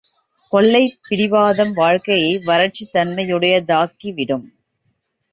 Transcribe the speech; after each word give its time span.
கொள்கைப் 0.53 0.99
பிடிவாதம் 1.09 1.73
வாழ்க்கையை 1.73 2.39
வறட்சித் 2.39 2.91
தன்மையுடையதாக்கிவிடும். 2.93 4.47